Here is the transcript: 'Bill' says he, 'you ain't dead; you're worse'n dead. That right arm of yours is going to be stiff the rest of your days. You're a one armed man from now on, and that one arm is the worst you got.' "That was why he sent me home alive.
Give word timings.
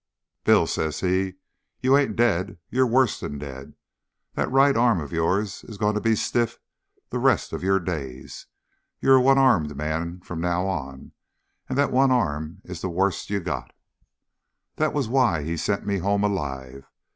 'Bill' 0.45 0.65
says 0.65 1.01
he, 1.01 1.35
'you 1.79 1.95
ain't 1.95 2.15
dead; 2.15 2.57
you're 2.71 2.87
worse'n 2.87 3.37
dead. 3.37 3.75
That 4.33 4.49
right 4.49 4.75
arm 4.75 4.99
of 4.99 5.11
yours 5.11 5.63
is 5.65 5.77
going 5.77 5.93
to 5.93 6.01
be 6.01 6.15
stiff 6.15 6.57
the 7.11 7.19
rest 7.19 7.53
of 7.53 7.61
your 7.61 7.79
days. 7.79 8.47
You're 8.99 9.17
a 9.17 9.21
one 9.21 9.37
armed 9.37 9.75
man 9.75 10.19
from 10.21 10.41
now 10.41 10.65
on, 10.65 11.11
and 11.69 11.77
that 11.77 11.91
one 11.91 12.09
arm 12.09 12.61
is 12.63 12.81
the 12.81 12.89
worst 12.89 13.29
you 13.29 13.41
got.' 13.41 13.75
"That 14.77 14.91
was 14.93 15.07
why 15.07 15.43
he 15.43 15.55
sent 15.55 15.85
me 15.85 15.99
home 15.99 16.23
alive. 16.23 16.89